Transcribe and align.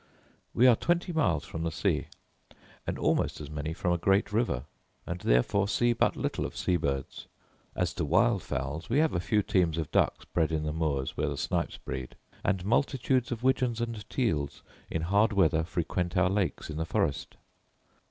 We 0.55 0.65
are 0.65 0.75
twenty 0.75 1.13
miles 1.13 1.45
from 1.45 1.61
the 1.61 1.71
sea, 1.71 2.07
and 2.87 2.97
almost 2.97 3.39
as 3.39 3.51
many 3.51 3.71
from 3.71 3.91
a 3.93 3.99
great 3.99 4.33
river, 4.33 4.63
and 5.05 5.19
therefore 5.19 5.67
see 5.67 5.93
but 5.93 6.15
little 6.15 6.43
of 6.43 6.57
sea 6.57 6.75
birds. 6.75 7.27
As 7.75 7.93
to 7.93 8.03
wild 8.05 8.41
fowls, 8.41 8.89
we 8.89 8.97
have 8.97 9.13
a 9.13 9.19
few 9.19 9.43
teams 9.43 9.77
of 9.77 9.91
ducks 9.91 10.25
bred 10.25 10.51
in 10.51 10.63
the 10.63 10.73
moors 10.73 11.15
where 11.15 11.29
the 11.29 11.37
snipes 11.37 11.77
breed; 11.77 12.15
and 12.43 12.65
multitudes 12.65 13.31
of 13.31 13.43
widgeons 13.43 13.79
and 13.79 14.09
teals 14.09 14.63
in 14.89 15.03
hard 15.03 15.33
weather 15.33 15.63
frequent 15.63 16.17
our 16.17 16.31
lakes 16.31 16.71
in 16.71 16.77
the 16.77 16.85
forest. 16.85 17.37